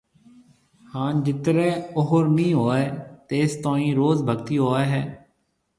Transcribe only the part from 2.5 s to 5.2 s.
ھوئيَ تيستوئين روز ڀگتي ھوئيَ ھيََََ